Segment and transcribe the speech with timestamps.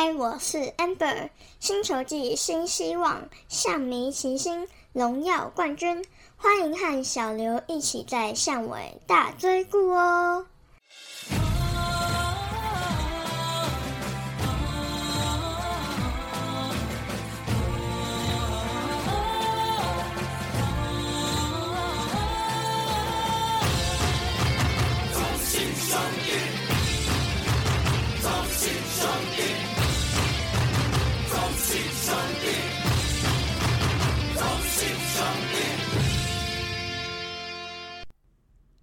[0.00, 6.04] 嗨，我是 Amber，星球季新希望，象迷齐心，荣耀冠军，
[6.36, 10.46] 欢迎和小刘一起在巷尾大追顾哦。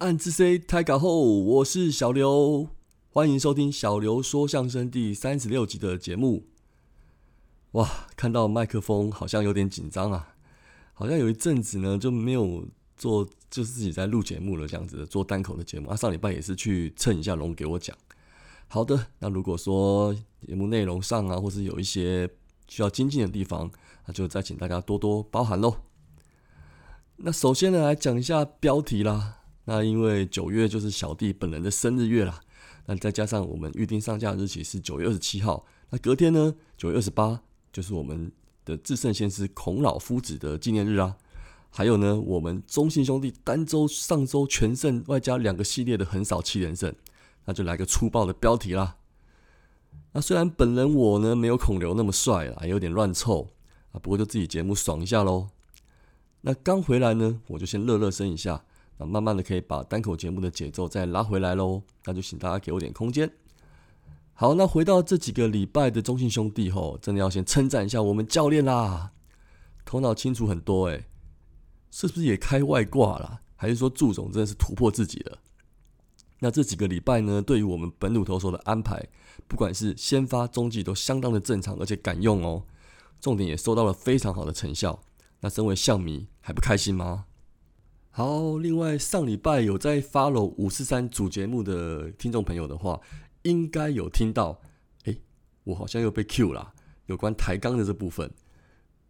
[0.06, 2.70] 暗之 C 太搞后，我是小刘，
[3.10, 6.46] 欢迎收听小刘说相声第三十六集的节目。
[7.72, 10.36] 哇，看到麦克风好像有点紧张啊，
[10.94, 15.96] 好像有一阵子呢就没有做，就是自己在录节目了这样子做单口的节目啊。
[15.96, 17.98] 上礼拜也是去蹭一下龙给我讲。
[18.68, 20.14] 好的，那如果说
[20.46, 22.30] 节目内容上啊，或是有一些
[22.68, 23.72] 需要精进的地方，
[24.06, 25.78] 那就再请大家多多包涵喽。
[27.16, 29.40] 那首先呢，来讲一下标题啦。
[29.66, 32.40] 那因为九月就是小弟本人的生日月啦，
[32.86, 37.42] 那再加上我们预定上架日期是九月二十七号，那隔天呢九月二十八
[37.74, 38.32] 就是我们
[38.64, 41.18] 的至圣先师孔老夫子的纪念日啊。
[41.72, 46.96] 还有呢，我们中信兄弟单周上周全胜，外加两个系列的横扫七连胜，
[47.44, 48.96] 那就来个粗暴的标题啦。
[50.14, 53.50] 那虽然本人我呢没有孔刘那么帅啊，有点乱凑
[53.92, 55.50] 啊，不过就自己节目爽一下喽。
[56.42, 58.64] 那刚回来呢，我就先热热身一下。
[58.98, 63.30] 那慢慢的可以把单口节目的节奏再拉回来喽，那就请大家给我点空间。
[64.34, 69.12] 好，那回到这几个礼拜的中信兄弟吼，真的要先称赞一下我们教练啦，
[69.86, 71.06] 头脑清楚很多诶，
[71.92, 73.42] 是不是也开外挂了？
[73.56, 75.40] 还是说祝总真的是突破自己了？
[76.40, 79.08] 那这几个礼拜呢，对于我们本土投手的安排，
[79.48, 82.66] 不管是先发、中继都相当的正常，而且敢用哦，
[83.22, 85.02] 重点也收到了非常好的成效。
[85.40, 87.26] 那身为象迷还不开心吗？
[88.18, 92.98] 好，另外上礼拜有在 follow 五四三主节目的听众朋友的话，
[93.42, 94.62] 应该有听到，
[95.04, 95.14] 哎，
[95.66, 96.74] 我好像又被 Q 啦，
[97.08, 98.32] 有关抬杠的这部分。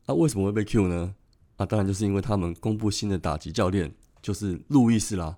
[0.07, 1.13] 那为什么会被 Q 呢？
[1.57, 5.37] 啊，当然就是因为他们公布新的打击教练，就是路易斯啦。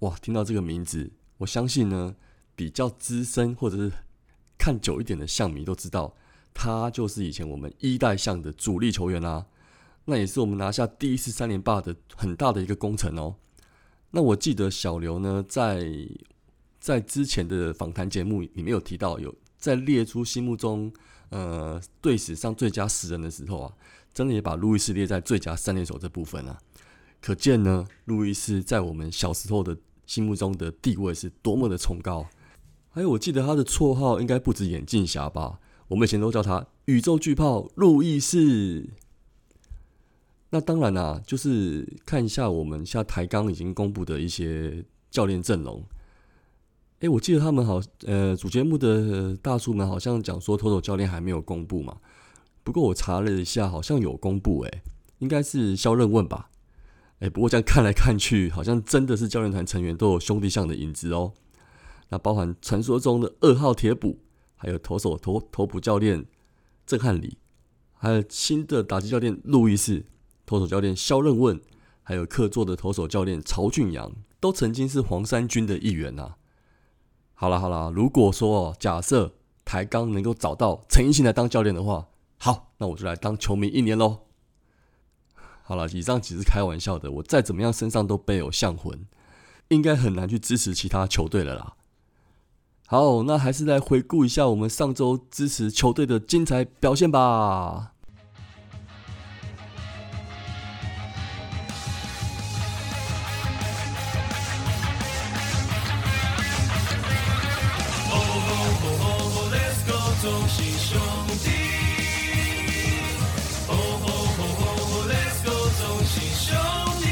[0.00, 2.16] 哇，听到这个名字，我相信呢，
[2.56, 3.92] 比较资深或者是
[4.58, 6.12] 看久一点的象迷都知道，
[6.52, 9.46] 他就是以前我们一代象的主力球员啦。
[10.08, 13.34] 那也是我们拿下第一次三连霸的很大的一个工程哦。
[14.12, 15.84] 那我记得小刘呢，在
[16.78, 20.92] 在之前的访谈节目里面有提到，有在列出心目中
[21.30, 23.72] 呃队史上最佳十人的时候啊，
[24.14, 26.56] 真的也把路易斯列在最佳三连手这部分啊。
[27.20, 32.24] 可见呢，路易斯在我们小时候的心目中的地位是多么的崇高。
[32.90, 35.58] 还有，我记得他的绰号应该不止眼镜侠吧？
[35.88, 38.88] 我们以前都叫他宇宙巨炮路易斯。
[40.56, 45.84] 那当然啦，就是看一下我们像台钢已经公布的一些教练阵容。
[47.00, 51.98] 哎，我记得他们好，呃，主节目的大叔们好像讲说，投手教练还没有公布嘛。
[52.64, 54.82] 不过我查了一下，好像有公布，哎，
[55.18, 56.48] 应该是肖任问吧。
[57.18, 61.34] 哎，不过这样看来看去，好像真的是教练团成员都有兄弟像的影子哦。
[62.08, 64.20] 那包含传说中的二号铁捕，
[64.54, 66.24] 还有投手投投捕教练
[66.86, 67.36] 郑汉礼，
[67.92, 70.02] 还有新的打击教练路易斯。
[70.46, 71.60] 投手教练肖任问，
[72.02, 76.36] 还有客座的投手教练曹俊阳，都曾经是黄山军的一员呐。
[77.34, 79.34] 好了好了，如果说假设
[79.64, 82.06] 台钢能够找到陈奕迅来当教练的话，
[82.38, 84.20] 好，那我就来当球迷一年喽。
[85.62, 89.04] 好了，以上只是开玩笑的，我再怎么样身上都背有象魂，
[89.68, 91.74] 应该很难去支持其他球队了啦。
[92.86, 97.95] 好，那还是来回顾一下我们上周支持球队的精彩表现吧。
[110.48, 110.98] 新兄
[111.42, 111.50] 弟
[113.66, 115.50] ，oh oh oh，Let's go
[116.04, 116.54] 新兄
[117.00, 117.04] 弟，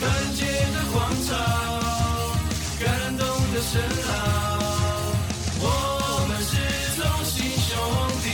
[0.00, 0.02] 看
[0.34, 0.40] 见
[0.72, 1.30] 的广场，
[2.80, 2.84] 感
[3.16, 3.22] 动
[3.54, 4.10] 的声浪，
[5.60, 5.64] 我
[6.28, 6.52] 们是
[7.00, 7.70] 同行兄
[8.22, 8.26] 弟，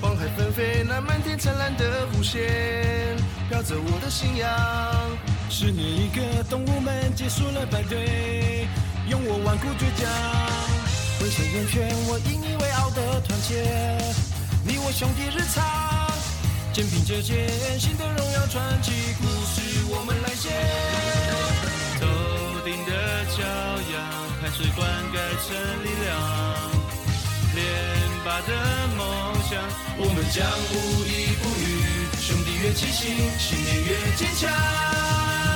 [0.00, 3.16] 黄海纷飞，那漫天灿烂的弧线，
[3.50, 4.48] 飘着我的信仰，
[5.50, 8.17] 是你一个动物们结束了排对。
[9.48, 10.06] 顽固倔强，
[11.18, 13.64] 浑身圆圈，我引以为傲的团结。
[14.62, 15.64] 你我兄弟日常，
[16.70, 17.48] 肩并着肩，
[17.80, 20.52] 新的荣耀传奇故事我们来写。
[21.98, 22.04] 头
[22.62, 22.92] 顶的
[23.32, 24.04] 骄阳。
[24.42, 26.06] 汗水灌溉成力量。
[27.54, 27.64] 连
[28.26, 28.52] 拔的
[28.98, 29.00] 梦
[29.48, 29.64] 想，
[29.96, 30.76] 我们将无
[31.08, 35.47] 依不语，兄弟越齐心，信念越坚强。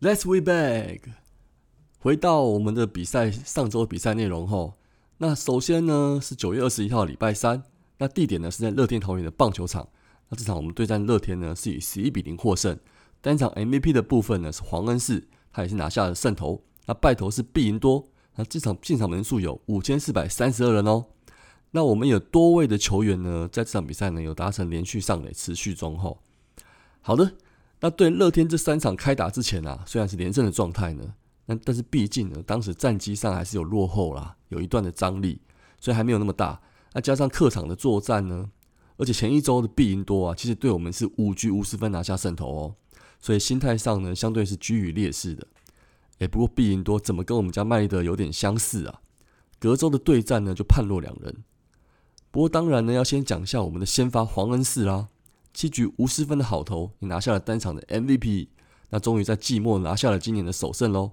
[0.00, 1.00] Let's we back，
[1.98, 4.74] 回到我们的比赛上周比赛内容后，
[5.16, 7.64] 那首先呢是九月二十一号礼拜三，
[7.96, 9.88] 那地点呢是在乐天桃园的棒球场。
[10.28, 12.78] 那这场我们对战乐天呢是以十一比零获胜，
[13.20, 16.62] 单场 MVP 的部分呢是黄恩赐，他也是拿下了胜投。
[16.86, 18.06] 那败投是毕赢多，
[18.36, 21.06] 那这场进场人数有五千四百三十二人哦。
[21.72, 26.20] 那我们有多位的球员呢，在这场比赛呢有达成连续上垒，持续中后。
[27.00, 27.32] 好的，
[27.80, 31.14] 那对乐天这三场开打之前啊，虽然是连胜的状态呢，
[31.46, 35.40] 那但是毕竟呢，当时战绩上还是有落后啦，有一段的张力，
[35.80, 36.60] 所以还没有那么大。
[36.92, 38.50] 那加上客场的作战呢，
[38.96, 42.74] 而且前一周的必赢多啊，其实对我们是五局五十分拿下胜投哦，
[43.20, 45.46] 所以心态上呢，相对是居于劣势的。
[46.18, 49.00] 诶，不过必赢多怎么跟我们家麦利德有点相似啊？
[49.60, 51.44] 隔周的对战呢，就判若两人。
[52.30, 55.08] 不过当然呢，要先讲一下我们的先发黄恩赐啦。
[55.58, 58.46] 七局无失分的好投，也拿下了单场的 MVP。
[58.90, 61.10] 那终于在季末拿下了今年的首胜喽！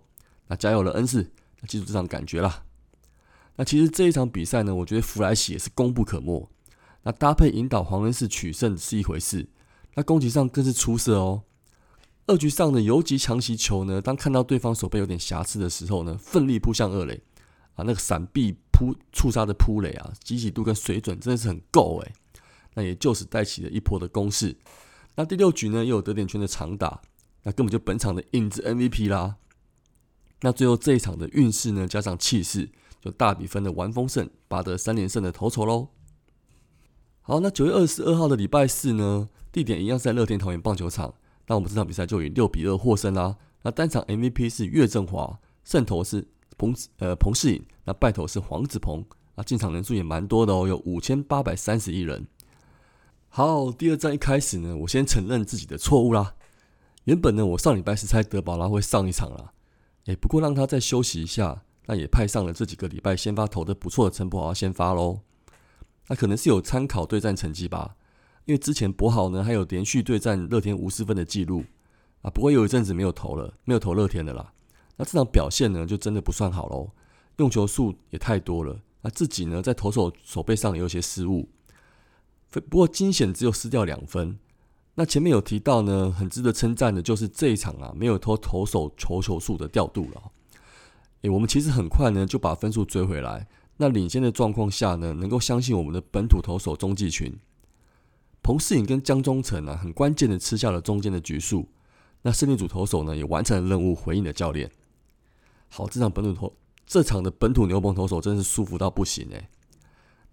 [0.50, 1.31] 那加油了恩赐，
[1.62, 2.63] 那记住这场感觉啦。
[3.56, 6.47] 那其实这一场比赛呢，我觉得弗莱喜也是功不可没。
[7.01, 9.50] 那搭配引导黄恩士取胜是一回事，
[9.95, 11.41] 那攻击上更是出色哦。
[12.27, 17.24] 二局上的游击强袭球呢，当看到对方手背有点瑕疵的时候呢，奋力扑向二垒
[17.74, 22.13] 啊，那个闪避扑触杀的扑垒啊，积极度跟水准真的是很够诶。
[22.75, 24.56] 那也就此带起了一波的攻势。
[25.16, 27.01] 那第六局呢，又有得点圈的长打，
[27.44, 29.38] 那根本就本场的影子 MVP 啦。
[30.42, 32.69] 那最后这一场的运势呢，加上气势，
[33.01, 35.88] 就大比分的完封胜，拔得三连胜的头筹喽。
[37.22, 41.16] 好，那九月二十二号的礼拜四呢，地点一样是在乐天桃园棒球场。
[41.48, 43.38] 那我们这场比赛就以六比二获胜啦。
[43.63, 46.27] 那单场 MVP 是岳振华，胜投是
[46.57, 49.06] 彭呃彭世颖，那败投是黄子鹏。
[49.36, 52.27] 啊，进场人数也蛮多的哦，有五千八百三十一人。
[53.38, 56.36] 好，第二站一开始呢，我先承认自己的错误啦。
[57.04, 59.52] 原本呢，我上礼拜是猜德保拉会上一场啦，
[60.06, 65.20] 诶，不过让他再休息一下，那也派上了这几个礼拜先发投的不错的陈柏豪先发喽。
[66.08, 67.98] 那可能是有参考对战成绩吧，
[68.46, 71.66] 因为之前博豪呢还有连续对战乐天无失分的记录
[72.22, 72.32] 啊。
[72.32, 74.54] 不过有一阵子没有投了，没有投乐天的啦。
[74.96, 76.90] 那这场表现呢，就真的不算好喽，
[77.40, 78.80] 用球数也太多了。
[79.02, 81.50] 那自己呢，在投手手背上也有些失误。
[82.62, 84.38] 不过惊险只有失掉两分。
[84.96, 90.31] 那前面有提到呢，很值得称赞的就是这一场啊，没有投投手球球数的调度了。
[91.22, 93.48] 诶，我们其实很快呢就把分数追回来。
[93.78, 97.38] 那领先的状况下呢，能够相信我们的本土投手中继群，
[98.42, 101.68] 彭世颖跟江中诚啊，很关键的吃下了中间的局数。
[102.22, 104.72] 那胜利组投手呢，也完成了任务，回应了教练。
[105.68, 106.56] 好，这场本土投。
[106.88, 109.50] 这场的本土牛棚投手真是舒服到不行诶。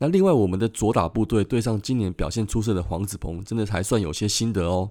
[0.02, 4.90] 那另外我们的左打部队对上今年表现出色的黄子鹏，真的还算有些心得哦。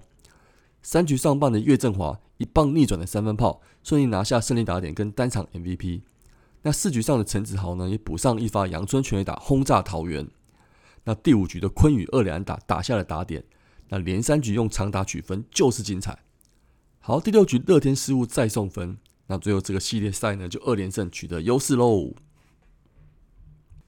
[0.80, 6.00] 三局上半的岳振华一棒逆转的三分炮，顺利拿下胜利打点跟单场 MVP。
[6.62, 10.26] 那四局上的陈子豪呢，也补上一发阳春全垒打轰炸桃园。
[11.04, 13.44] 那第五局的昆宇二连打打下了打点。
[13.90, 16.20] 那连三局用长打取分就是精彩。
[17.00, 18.96] 好，第六局乐天失误再送分。
[19.26, 22.14] 那最后这个系列赛呢，就二连胜取得优势喽。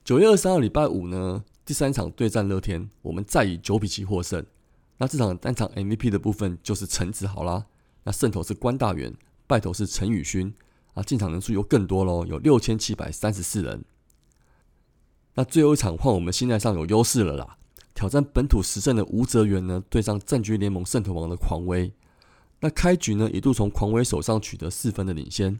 [0.05, 4.45] 九月二十号礼拜五呢，第三场对战乐天，我们再以九比七获胜。
[4.97, 7.65] 那这场单场 MVP 的部分就是陈子豪啦。
[8.03, 9.11] 那胜投是关大元，
[9.47, 10.53] 败投是陈宇勋
[10.93, 11.01] 啊。
[11.01, 13.83] 进场人数又更多喽，有六千七百三十四人。
[15.33, 17.57] 那最后一场换我们心态上有优势了啦，
[17.95, 21.91] 挑战本土十胜的吴泽源呢，对上战局联盟胜投王的狂威。
[22.59, 25.59] 那开局呢，一度从狂威手上取得四分的领先，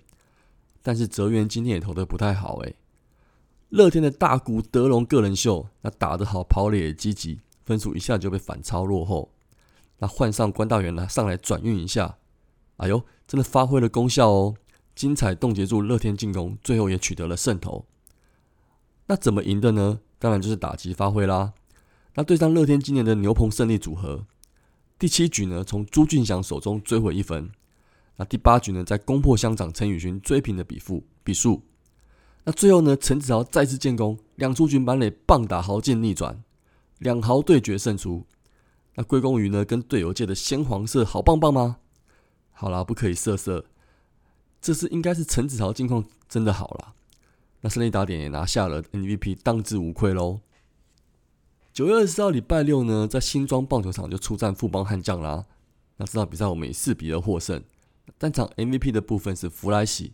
[0.84, 2.76] 但是泽源今天也投的不太好诶。
[3.70, 9.32] 乐天的大谷德隆个人秀，那打得好，跑垒也积极，分数一下就被反超落后。
[9.98, 12.18] 那换上关大元来上来转运一下，
[12.78, 14.56] 哎呦，真的发挥了功效哦，
[14.94, 17.86] 精彩冻结住乐天进攻，最后也取得了胜投。
[19.08, 20.00] 那怎么赢的呢？
[20.20, 21.54] 当然就是打击发挥啦。
[22.16, 24.26] 那对上乐天今年的牛棚胜利组合。
[24.98, 27.52] 第七局呢，从朱俊祥手中追回一分。
[28.16, 31.62] 那第八局呢，在攻破乡长陈宇勋追平的比数比数。
[32.46, 36.44] 那最后呢，陈子豪再次建功，两出局满垒，棒打豪进逆转，
[37.00, 38.26] 两豪对决胜出。
[38.94, 41.78] 那归功于呢，跟队友借的鲜黄色好棒棒吗？
[42.52, 43.66] 好啦，不可以色色，
[44.62, 46.94] 这次应该是陈子豪近况真的好了。
[47.62, 50.40] 那胜利打点也拿下了 MVP，当之无愧喽。
[51.74, 55.46] 九月二十号礼拜六呢，在新庄棒球场就出战富邦悍将啦。
[55.98, 57.62] 那这场比赛我们以四比二获胜。
[58.18, 60.14] 单场 MVP 的部分是弗莱喜，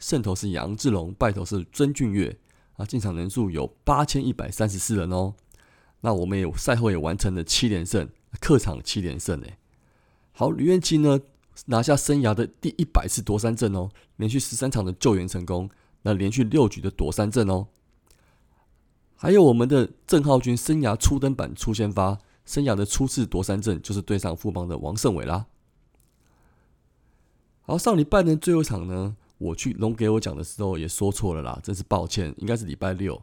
[0.00, 2.36] 胜投是杨志龙，败投是曾俊岳。
[2.74, 5.34] 啊，进场人数有八千一百三十四人哦。
[6.00, 8.08] 那我们也赛后也完成了七连胜。
[8.40, 9.58] 客场七连胜诶，
[10.30, 11.18] 好，吕彦青呢
[11.66, 15.68] 拿下生涯的第一百次夺三阵哦，连续十三场的救援成功，
[16.02, 17.66] 那连续六局的夺三阵哦。
[19.16, 25.46] 还有我们的郑浩君生涯初登板初先发，生涯的初次夺三阵就是对上富邦的王胜伟啦。
[27.62, 33.20] 好，上礼拜呢最后一场呢，我去龙给我讲的时候也说错了啦，真是抱歉，应该是礼拜六。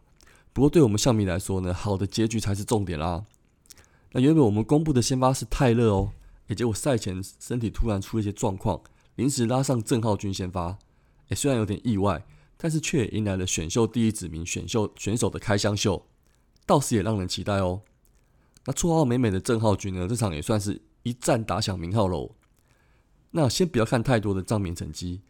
[0.52, 3.24] 不过对我们象迷来说呢，好的结局才是重点啦。
[4.14, 6.12] 那原本我们公布的先发是泰勒哦，
[6.48, 8.82] 诶，结果赛前身体突然出了一些状况，
[9.14, 10.80] 临时拉上郑浩君先发，
[11.30, 12.26] 诶，虽然有点意外，
[12.58, 16.04] 但是却迎来了选秀第一指名选秀选手的开箱秀，
[16.66, 17.82] 倒是也让人期待哦。
[18.66, 22.32] 那绰号美美的郑浩君呢，这场也算是一战打响名号喽。
[23.30, 25.22] 那先不要看太多的账面成绩，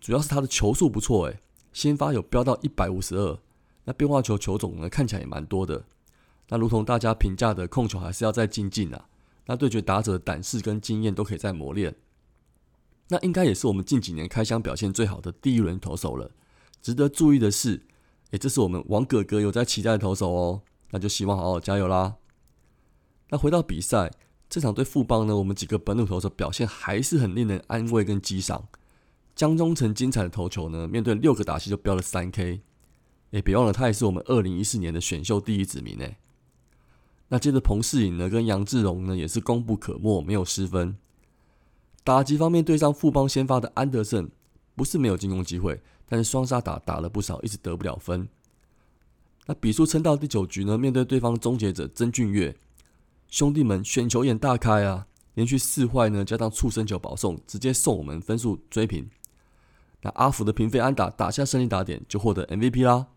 [0.00, 1.40] 主要是他的球速不错诶，
[1.72, 3.38] 先发有飙到一百五十二，
[3.84, 5.84] 那变化球球种呢看起来也蛮多的。
[6.48, 9.06] 那如同大家评价的控球还是要再精进啊。
[9.46, 11.94] 那对决打者的胆识跟经验都可以再磨练。
[13.08, 16.30] 那应该也是我们近几年开箱表现最好的第一轮投手了。
[16.82, 17.86] 值得注意的是，
[18.32, 20.62] 诶，这是我们王哥哥有在期待的投手哦。
[20.90, 22.16] 那就希望好好加油啦。
[23.30, 24.10] 那回到比赛，
[24.48, 28.68] 这场对富邦呢，我们几个本土投手表现还是很令人安慰跟激赏。
[29.36, 32.62] 江中诚精彩的投球呢，面对六个打席就飙了三 K。
[33.32, 36.16] 诶，别忘了他也是我们二零一四年的选秀第一指名诶。
[37.28, 40.96] 那接着彭世颖呢，跟杨志荣呢，也是功不可没，没有失分。
[42.02, 44.30] 打击方面对上富邦先发的安德森，
[44.74, 48.26] 不是没有进攻机会，但是双杀打打了不少，一直得不了分。
[49.44, 52.56] 那比数撑到第九局呢，面对对方终结者曾俊岳，
[53.28, 59.06] 兄弟们选球眼大开啊，连续四坏呢，加上触身球保送，直接送我们分数追平。
[60.02, 63.08] 那阿福的平飞安打打下胜利打点，就获得 MVP 啦。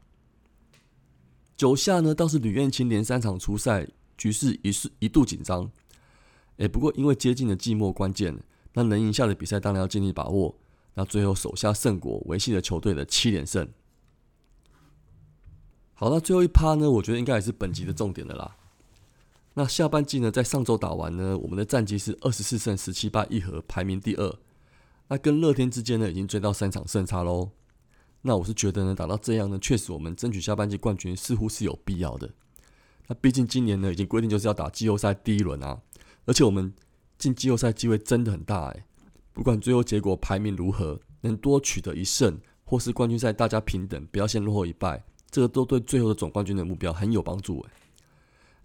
[1.56, 3.88] 九下呢，倒是吕彦青连三场出赛。
[4.18, 5.72] 局势一是一度紧张，
[6.58, 8.38] 哎，不过因为接近了季末关键，
[8.74, 10.54] 那能赢下的比赛当然要尽力把握。
[10.96, 13.66] 那最后手下胜果，维系了球队的七连胜。
[15.94, 18.58] 好，那最后一趴呢，我觉得应该也是本集的重点的啦。
[19.54, 24.36] 那下半季呢，在上周打完呢，我们的战绩是二十四胜十七败一和，排名第二。
[25.10, 27.52] 那跟乐天之间呢，已经追到三场胜差喽。
[28.22, 32.30] 那我是觉得呢，打到这样呢，确实我们争取下半季冠军似乎是有必要的。
[33.08, 35.82] 那毕竟今年呢，已经规定就是要打季后赛第一轮啊，
[36.26, 36.74] 而且我们
[37.18, 38.84] 进季后赛机会真的很大诶。
[39.34, 47.70] 不管最后结果排名如何，能多取得一胜，或是冠军赛大家平等，不要先落后一败，这个都对最后的总冠军的目标很有帮助诶。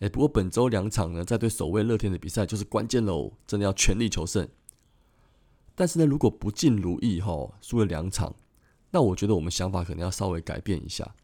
[0.00, 4.46] 诶，不过本周两场呢，在对首位乐天的比赛就是关键喽，真的要全力求胜。
[5.74, 8.34] 但是呢，如果不尽如意哈，输了两场，
[8.90, 11.14] 那我觉得我们想法可能要稍微改变一下。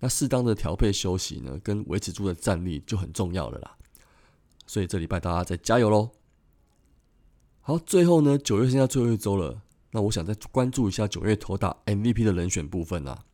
[0.00, 3.76] 那适当的调配休息呢，跟维持住的战力就很重要了啦。
[4.66, 6.10] 所以这礼拜大家再加油喽！
[7.60, 13.24] 好，最后呢，九月现在最后一周了，那我想再关注一下九月投打 MVP 的人选部分啊。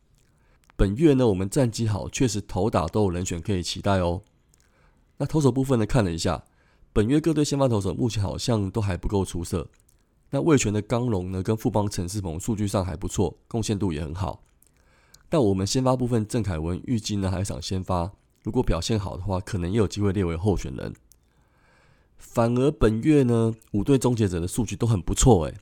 [0.75, 4.21] 本月呢，我们战绩好，确实投打都有人选可以期待哦。
[5.17, 6.43] 那投手部分呢，看了一下，
[6.91, 9.69] 本月各队先发投手目前好像都还不够出色。
[10.29, 14.43] 那魏权的刚龙呢，跟富邦陈世鹏数据上还不错，贡献度也很好。
[15.29, 18.11] 但我们先发部分，郑凯文预计呢还想先发，
[18.43, 20.93] 如果表现好的话，可能也有机会列为候选人。
[22.17, 25.55] 反而本月呢，五队终结者的数据都很不错诶，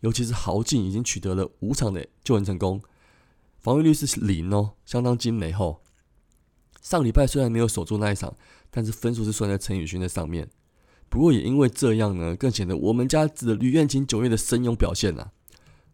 [0.00, 2.82] 尤其是豪进已经取得了五场的救援成功，
[3.58, 5.80] 防御率是零哦，相当精美吼。
[6.82, 8.36] 上礼拜虽然没有守住那一场，
[8.70, 10.50] 但是分数是算在陈宇勋的上面。
[11.14, 15.30] 不过也因为这样呢，更显得我们家的吕彦琴九月的神勇表现啊。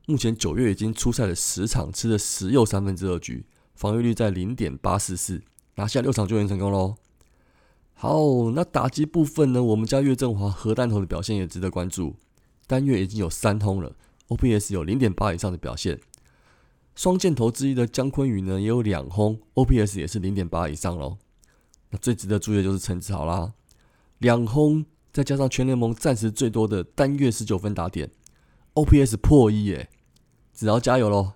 [0.06, 5.42] 目前九月已经出赛了十场，吃了十又三分之二局，防御率在零点八四四，
[5.74, 6.94] 拿下六场救援成功喽。
[7.92, 9.62] 好，那打击部分呢？
[9.62, 12.16] 我们家岳振华核弹头的表现也值得关注，
[12.66, 13.94] 单月已经有三通了
[14.28, 16.00] ，OPS 有零点八以上的表现。
[16.94, 21.18] 双箭头之一的姜昆宇呢，也有两轰，OPS 也是零点八以上喽。
[21.90, 23.52] 那最值得注意的就是陈子豪啦，
[24.16, 28.10] 两轰再加上全联盟暂时最多的单月十九分打点
[28.74, 29.88] ，OPS 破一耶。
[30.52, 31.32] 只要加油喽！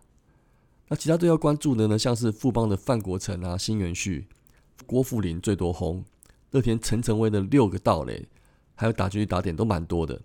[0.88, 4.28] 那其他队要关注的呢，像是富邦的范国成啊、新元旭、
[4.86, 6.04] 郭富林最多轰，
[6.50, 8.28] 乐天陈晨威的六个盗垒，
[8.74, 10.20] 还有打局打点都蛮多的。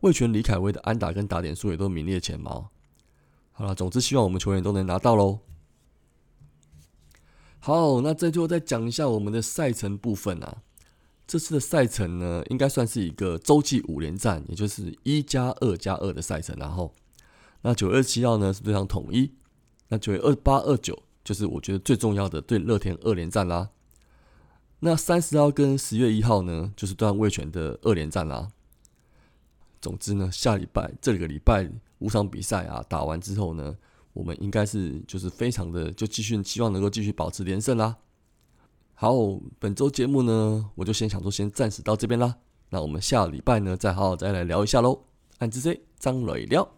[0.00, 2.68] 魏权李凯威的安打跟打点数也都名列前茅。
[3.52, 5.38] 好了，总之希望我们球员都能拿到喽。
[7.60, 10.62] 好，那这最后再讲一下我们的赛程部分啊。
[11.26, 16.54] 这次的赛程呢，应该算是一个洲际五连战，也就是一加二加二的赛程。
[16.56, 16.94] 然后，
[17.62, 19.32] 那九月二十七号呢是对上统一，
[19.88, 23.70] 那九月二八、二九就是我觉得最重要的对乐天二连战啦。
[24.80, 28.50] 那三十号跟十月一号呢，就是对魏权的二连战啦。
[29.80, 31.68] 总之呢，下礼拜这个礼拜
[31.98, 33.76] 五场比赛啊打完之后呢，
[34.12, 37.96] 我们应该是就是非常的就继续希望能够继续保持连胜啦。
[38.98, 39.12] 好，
[39.58, 42.34] 本周节目呢，我就先想说先暂时到这边啦。
[42.70, 44.98] 那我们下礼拜呢，再好好再来聊一下喽。
[45.36, 46.75] 暗之 C 张磊聊。